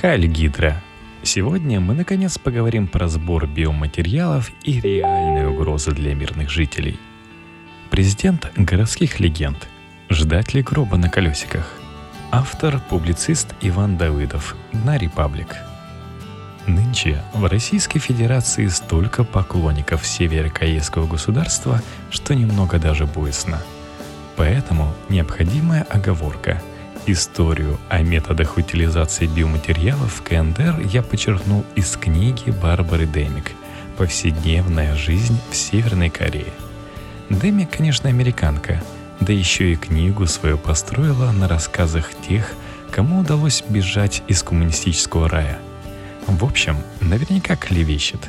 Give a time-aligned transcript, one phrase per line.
[0.00, 0.80] Хайль Гидра.
[1.22, 6.98] Сегодня мы наконец поговорим про сбор биоматериалов и реальные угрозы для мирных жителей.
[7.90, 9.68] Президент городских легенд.
[10.08, 11.78] Ждать ли гроба на колесиках?
[12.30, 15.54] Автор, публицист Иван Давыдов на Репаблик.
[16.66, 23.60] Нынче в Российской Федерации столько поклонников северокорейского государства, что немного даже боязно.
[24.36, 26.62] Поэтому необходимая оговорка–
[27.12, 33.50] Историю о методах утилизации биоматериалов в КНДР я подчеркнул из книги Барбары Демик
[33.98, 36.52] «Повседневная жизнь в Северной Корее».
[37.28, 38.80] Демик, конечно, американка,
[39.18, 42.52] да еще и книгу свою построила на рассказах тех,
[42.92, 45.58] кому удалось бежать из коммунистического рая.
[46.28, 48.20] В общем, наверняка клевещет.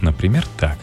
[0.00, 0.78] Например, так.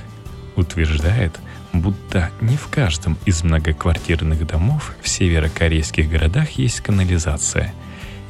[0.56, 1.38] Утверждает,
[1.74, 7.74] будто не в каждом из многоквартирных домов в северокорейских городах есть канализация.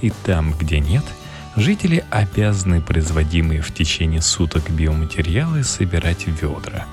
[0.01, 1.03] И там, где нет,
[1.55, 6.85] жители обязаны производимые в течение суток биоматериалы собирать в ведра.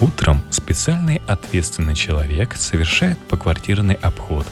[0.00, 4.46] Утром специальный ответственный человек совершает поквартирный обход,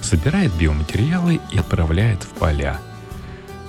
[0.00, 2.78] собирает биоматериалы и отправляет в поля–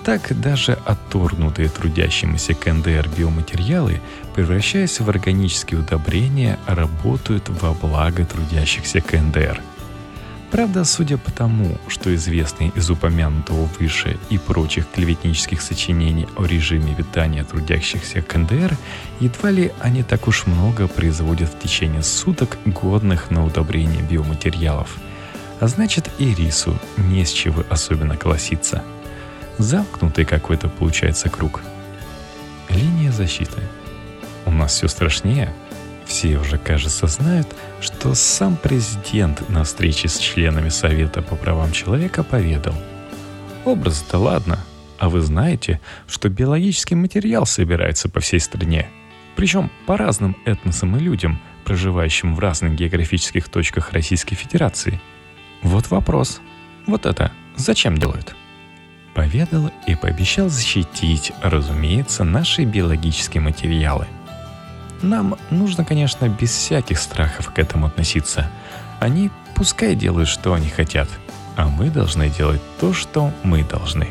[0.09, 4.01] так даже отторгнутые трудящимися КНДР биоматериалы,
[4.33, 9.61] превращаясь в органические удобрения, работают во благо трудящихся КНДР.
[10.49, 16.95] Правда, судя по тому, что известные из упомянутого выше и прочих клеветнических сочинений о режиме
[16.95, 18.75] питания трудящихся КНДР,
[19.19, 24.97] едва ли они так уж много производят в течение суток годных на удобрение биоматериалов.
[25.59, 28.83] А значит и рису не с чего особенно колоситься–
[29.59, 31.61] Замкнутый какой-то получается круг.
[32.69, 33.61] Линия защиты.
[34.45, 35.53] У нас все страшнее.
[36.05, 37.47] Все уже, кажется, знают,
[37.81, 42.73] что сам президент на встрече с членами Совета по правам человека поведал.
[43.65, 44.59] Образ-то ладно,
[44.97, 48.89] а вы знаете, что биологический материал собирается по всей стране.
[49.35, 55.01] Причем по разным этносам и людям, проживающим в разных географических точках Российской Федерации.
[55.63, 56.39] Вот вопрос.
[56.87, 58.35] Вот это зачем делают?
[59.19, 64.07] Поведал и пообещал защитить, разумеется, наши биологические материалы.
[65.01, 68.49] Нам нужно, конечно, без всяких страхов к этому относиться.
[69.01, 71.09] Они пускай делают, что они хотят,
[71.57, 74.07] а мы должны делать то, что мы должны.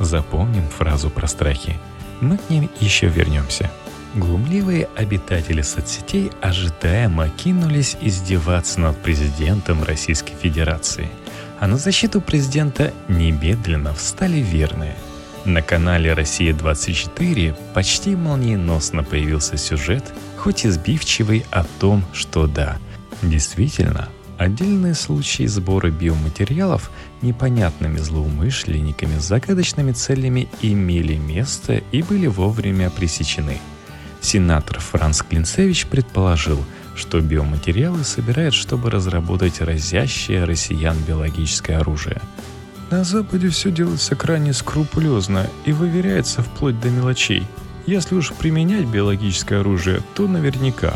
[0.00, 1.78] Запомним фразу про страхи.
[2.20, 3.70] Мы к ним еще вернемся.
[4.16, 11.08] Глумливые обитатели соцсетей ожидаемо кинулись издеваться над президентом Российской Федерации–
[11.64, 14.94] а на защиту президента немедленно встали верные.
[15.46, 20.04] На канале «Россия-24» почти молниеносно появился сюжет,
[20.36, 22.76] хоть и сбивчивый о том, что да,
[23.22, 26.90] действительно, отдельные случаи сбора биоматериалов
[27.22, 33.58] непонятными злоумышленниками с загадочными целями имели место и были вовремя пресечены.
[34.20, 36.62] Сенатор Франц Клинцевич предположил–
[36.94, 42.20] что биоматериалы собирают, чтобы разработать разящее россиян биологическое оружие.
[42.90, 47.46] На Западе все делается крайне скрупулезно и выверяется вплоть до мелочей.
[47.86, 50.94] Если уж применять биологическое оружие, то наверняка.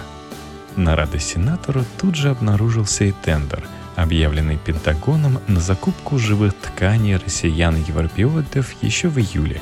[0.77, 3.65] На радость сенатору тут же обнаружился и тендер,
[3.97, 9.61] объявленный Пентагоном на закупку живых тканей россиян-европеоидов еще в июле.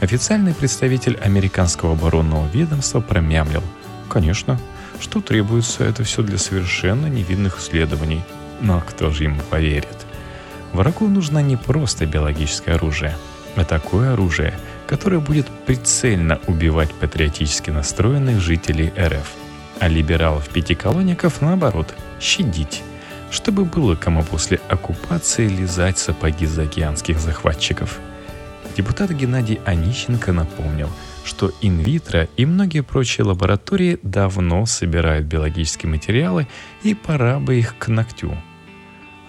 [0.00, 3.62] Официальный представитель американского оборонного ведомства промямлил.
[4.08, 4.60] Конечно,
[5.00, 8.22] что требуется это все для совершенно невинных исследований.
[8.60, 10.06] Но кто же ему поверит?
[10.72, 13.16] Врагу нужно не просто биологическое оружие,
[13.56, 14.54] а такое оружие,
[14.86, 19.32] которое будет прицельно убивать патриотически настроенных жителей РФ,
[19.80, 22.82] а либералов-пятиколонников, наоборот, щадить,
[23.30, 27.98] чтобы было кому после оккупации лизать сапоги заокеанских захватчиков.
[28.76, 30.90] Депутат Геннадий Онищенко напомнил–
[31.30, 36.48] что инвитро и многие прочие лаборатории давно собирают биологические материалы
[36.82, 38.34] и пора бы их к ногтю.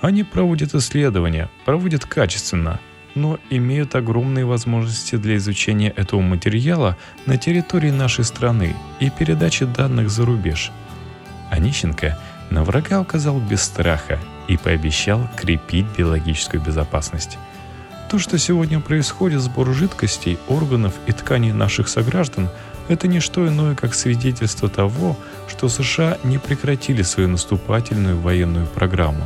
[0.01, 2.79] Они проводят исследования, проводят качественно,
[3.13, 10.09] но имеют огромные возможности для изучения этого материала на территории нашей страны и передачи данных
[10.09, 10.71] за рубеж.
[11.51, 12.17] Онищенко
[12.49, 14.17] на врага указал без страха
[14.47, 17.37] и пообещал крепить биологическую безопасность.
[18.11, 22.49] То, что сегодня происходит сбор жидкостей, органов и тканей наших сограждан,
[22.89, 25.17] это не что иное, как свидетельство того,
[25.47, 29.23] что США не прекратили свою наступательную военную программу.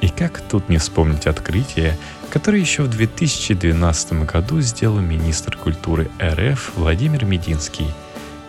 [0.00, 1.98] И как тут не вспомнить открытие,
[2.30, 7.88] которое еще в 2012 году сделал министр культуры РФ Владимир Мединский.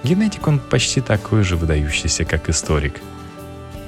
[0.04, 3.02] Генетик он почти такой же выдающийся, как историк.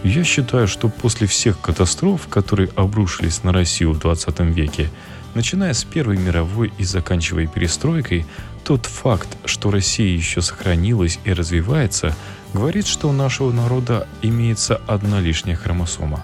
[0.01, 4.89] Я считаю, что после всех катастроф, которые обрушились на Россию в 20 веке,
[5.33, 8.25] Начиная с Первой мировой и заканчивая перестройкой,
[8.65, 12.15] тот факт, что Россия еще сохранилась и развивается,
[12.53, 16.23] говорит, что у нашего народа имеется одна лишняя хромосома.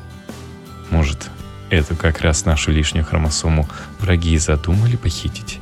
[0.89, 1.29] Может,
[1.69, 3.67] эту как раз нашу лишнюю хромосому
[3.99, 5.59] враги задумали похитить?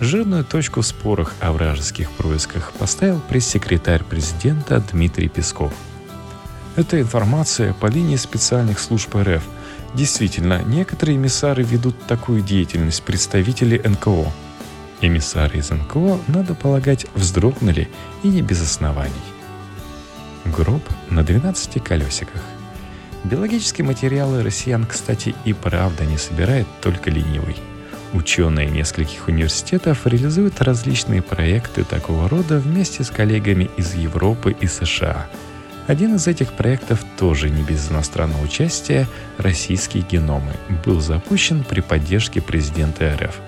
[0.00, 5.72] Жирную точку в спорах о вражеских происках поставил пресс-секретарь президента Дмитрий Песков.
[6.76, 9.42] Эта информация по линии специальных служб РФ–
[9.94, 14.26] Действительно, некоторые эмиссары ведут такую деятельность представители НКО.
[15.00, 17.88] Эмиссары из НКО, надо полагать, вздрогнули
[18.24, 19.12] и не без оснований.
[20.46, 22.42] Гроб на 12 колесиках.
[23.22, 27.56] Биологические материалы россиян, кстати, и правда не собирает только ленивый.
[28.12, 35.28] Ученые нескольких университетов реализуют различные проекты такого рода вместе с коллегами из Европы и США–
[35.86, 40.54] один из этих проектов тоже не без иностранного участия «Российские геномы»
[40.84, 43.38] был запущен при поддержке президента РФ.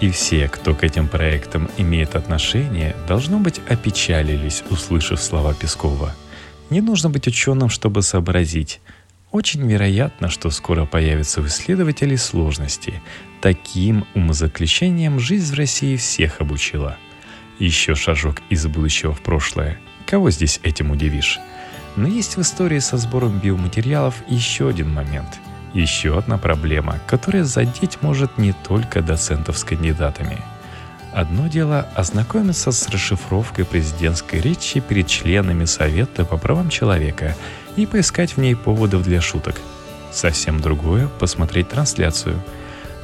[0.00, 6.14] И все, кто к этим проектам имеет отношение, должно быть опечалились, услышав слова Пескова.
[6.70, 8.80] Не нужно быть ученым, чтобы сообразить.
[9.32, 13.02] Очень вероятно, что скоро появятся у исследователей сложности.
[13.40, 16.96] Таким умозаключением жизнь в России всех обучила.
[17.58, 19.80] Еще шажок из будущего в прошлое.
[20.06, 21.40] Кого здесь этим удивишь?
[21.96, 25.38] Но есть в истории со сбором биоматериалов еще один момент,
[25.74, 30.38] еще одна проблема, которая задеть может не только доцентов с кандидатами.
[31.12, 37.36] Одно дело ознакомиться с расшифровкой президентской речи перед членами Совета по правам человека
[37.76, 39.56] и поискать в ней поводов для шуток.
[40.10, 42.42] Совсем другое— посмотреть трансляцию.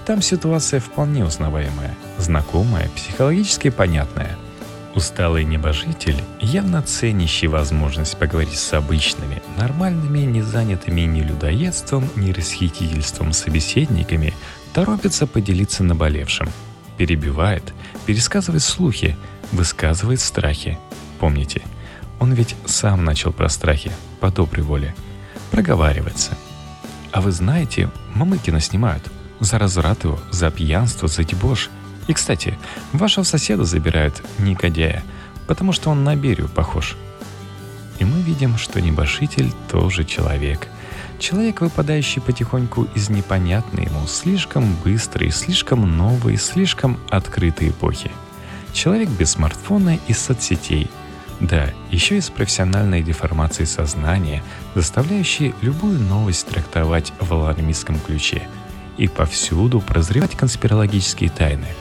[0.06, 4.38] Там ситуация вполне узнаваемая, знакомая, психологически понятная—
[4.94, 13.32] Усталый небожитель, явно ценящий возможность поговорить с обычными, нормальными, не занятыми ни людоедством, ни расхитительством
[13.32, 14.32] собеседниками,
[14.72, 16.48] торопится поделиться наболевшим.
[16.96, 17.74] Перебивает,
[18.06, 19.16] пересказывает слухи,
[19.52, 20.78] высказывает страхи.
[21.20, 21.62] Помните,
[22.18, 24.94] он ведь сам начал про страхи, по доброй воле.
[25.50, 26.36] Проговаривается.
[27.12, 29.04] А вы знаете, Мамыкина снимают.
[29.38, 31.70] За разврат его, за пьянство, за дебош–
[32.08, 32.58] и, кстати,
[32.92, 35.04] вашего соседа забирают, негодяя,
[35.46, 36.96] потому что он на Берию похож.
[37.98, 40.68] И мы видим, что небожитель тоже человек.
[41.18, 48.10] Человек, выпадающий потихоньку из непонятной ему, слишком быстрой, слишком новой, слишком открытой эпохи.
[48.72, 50.90] Человек без смартфона и соцсетей.
[51.40, 54.42] Да, еще и с профессиональной деформацией сознания,
[54.74, 58.48] заставляющей любую новость трактовать в алармистском ключе
[58.96, 61.68] и повсюду прозревать конспирологические тайны–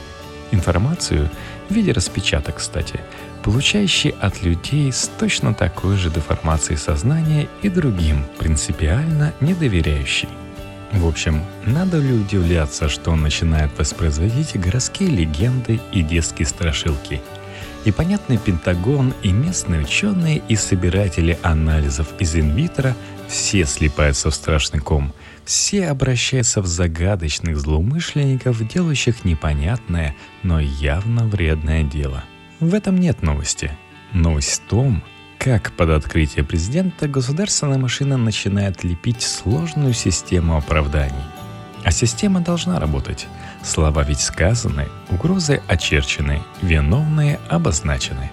[0.52, 1.30] Информацию,
[1.70, 3.00] в виде распечаток, кстати,
[3.44, 10.30] получающий от людей с точно такой же деформацией сознания и другим, принципиально недоверяющий.
[10.94, 17.22] В общем, надо ли удивляться, что он начинает воспроизводить городские легенды и детские страшилки?
[17.84, 22.96] И понятный Пентагон, и местные ученые, и собиратели анализов из инвитро
[23.28, 25.14] все слипаются в страшный ком–
[25.48, 30.14] все обращаются в загадочных злоумышленников, делающих непонятное,
[30.44, 32.26] но явно вредное дело.
[32.60, 33.72] В этом нет новости.
[34.12, 35.04] Новость в том,
[35.40, 41.16] как под открытие президента государственная машина начинает лепить сложную систему оправданий.
[41.86, 43.28] А система должна работать.
[43.64, 48.32] Слова ведь сказаны, угрозы очерчены, виновные обозначены.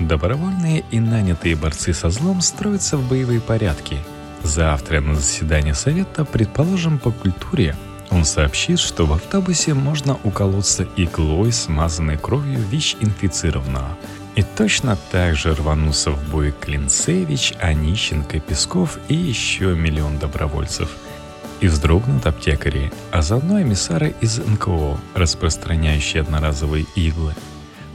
[0.00, 3.98] Добровольные и нанятые борцы со злом строятся в боевые порядки–
[4.42, 7.74] Завтра на заседании совета, предположим, по культуре,
[8.10, 13.96] он сообщит, что в автобусе можно уколоться иглой, смазанной кровью ВИЧ-инфицированного.
[14.36, 20.90] И точно так же рванутся в бой Клинцевич, Онищенко, Песков и еще миллион добровольцев.
[21.60, 27.34] И вздрогнут аптекари, а заодно эмиссары из НКО, распространяющие одноразовые иглы–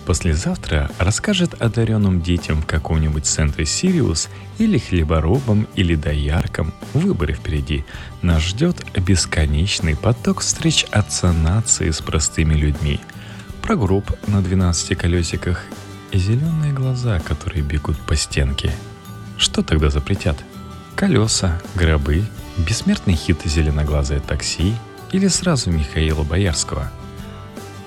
[0.06, 6.74] Послезавтра расскажет одаренным детям в каком-нибудь центре Сириус или хлеборобам или дояркам.
[6.94, 7.86] Выборы впереди.
[8.22, 13.00] Нас ждет бесконечный поток встреч отца нации с простыми людьми.
[13.62, 15.64] Про гроб на 12 колесиках
[16.12, 18.74] и зеленые глаза, которые бегут по стенке.
[19.38, 20.38] Что тогда запретят?
[20.96, 22.26] Колеса, гробы,
[22.58, 24.74] бессмертный хит «Зеленоглазое такси»
[25.12, 26.92] или сразу Михаила Боярского?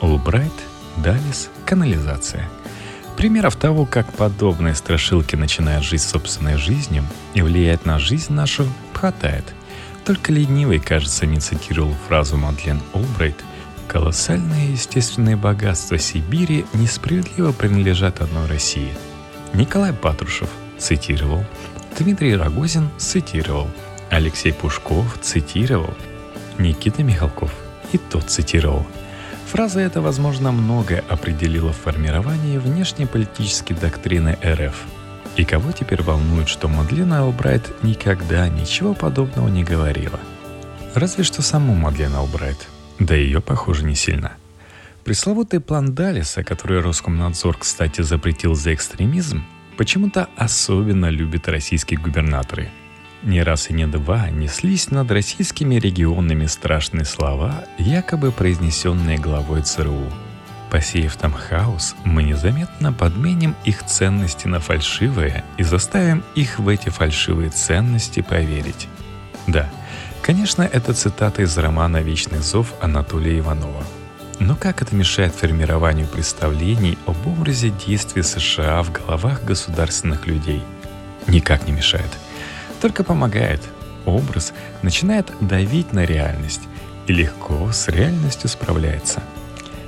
[0.00, 0.52] Олбрайт–
[0.97, 2.49] Далис– канализация.
[3.17, 9.45] Примеров того, как подобные страшилки начинают жить собственной жизнью и влиять на жизнь нашу, хватает.
[10.05, 13.37] Только ленивый, кажется, не цитировал фразу Мадлен Олбрайт
[13.89, 18.95] «Колоссальные естественные богатства Сибири несправедливо принадлежат одной России».
[19.53, 20.49] Николай Патрушев
[20.79, 21.45] цитировал,
[21.99, 23.69] Дмитрий Рогозин цитировал,
[24.11, 25.95] Алексей Пушков цитировал,
[26.59, 27.53] Никита Михалков
[27.93, 28.87] и тот цитировал–
[29.51, 34.75] Фраза эта, возможно, многое определила в формировании внешнеполитической доктрины РФ.
[35.37, 40.19] И кого теперь волнует, что Мадлена Албрайт никогда ничего подобного не говорила?
[40.95, 42.69] Разве что саму Мадлен Албрайт.
[42.99, 44.33] Да ее, похоже, не сильно.
[45.05, 49.45] Пресловутый план Далиса, который Роскомнадзор, кстати, запретил за экстремизм,
[49.77, 52.71] почему-то особенно любят российские губернаторы–
[53.25, 60.04] не раз и не два неслись над российскими регионами страшные слова, якобы произнесенные главой ЦРУ.
[60.71, 66.88] Посеяв там хаос, мы незаметно подменим их ценности на фальшивые и заставим их в эти
[66.88, 68.88] фальшивые ценности поверить.
[69.47, 69.71] Да,
[70.21, 73.85] конечно, это цитата из романа «Вечный зов» Анатолия Иванова.
[74.40, 80.61] Но как это мешает формированию представлений об образе действий США в головах государственных людей?
[81.28, 82.11] Никак не мешает–
[82.85, 83.62] только помогает.
[84.05, 86.61] Образ начинает давить на реальность
[87.07, 89.23] и легко с реальностью справляется.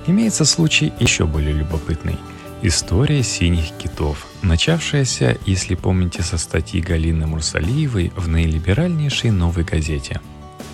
[0.07, 2.17] Имеется случай еще более любопытный.
[2.63, 10.23] История синих китов, начавшаяся, если помните, со статьи Галины Мурсалиевой в наилиберальнейшей новой газете.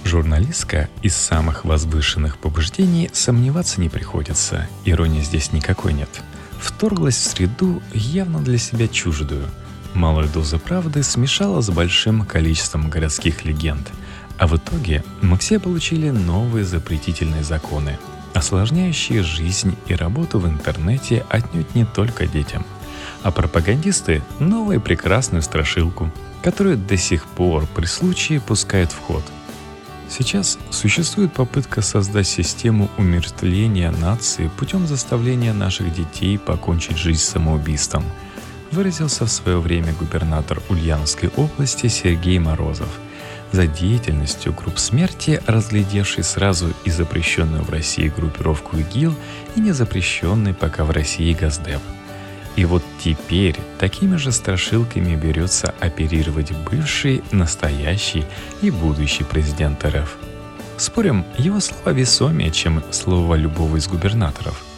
[0.04, 6.22] Журналистка из самых возвышенных побуждений сомневаться не приходится, иронии здесь никакой нет.
[6.60, 9.44] Вторглась в среду явно для себя чуждую–
[9.94, 13.90] Малая доза правды смешала с большим количеством городских легенд,
[14.38, 17.98] а в итоге мы все получили новые запретительные законы,
[18.32, 22.64] осложняющие жизнь и работу в интернете отнюдь не только детям.
[23.22, 26.10] А пропагандисты— новую прекрасную страшилку,
[26.42, 29.22] которую до сих пор при случае пускают в ход.
[30.08, 38.04] Сейчас существует попытка создать систему умертвления нации путем заставления наших детей покончить жизнь самоубийством—
[38.72, 42.88] выразился в свое время губернатор Ульяновской области Сергей Морозов
[43.52, 49.14] за деятельностью групп смерти, разглядевший сразу и запрещенную в России группировку ИГИЛ,
[49.56, 51.82] и незапрещенный пока в России Газдеп.
[52.56, 58.24] И вот теперь такими же страшилками берется оперировать бывший, настоящий
[58.62, 60.16] и будущий президент РФ.
[60.78, 64.64] Спорим, его слова весомее, чем слово любого из губернаторов–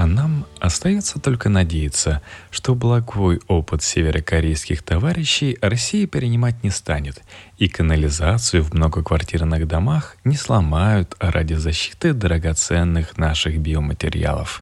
[0.00, 7.22] а нам остается только надеяться, что благой опыт северокорейских товарищей Россия перенимать не станет,
[7.58, 14.58] и канализацию в многоквартирных домах не сломают ради защиты драгоценных наших биоматериалов.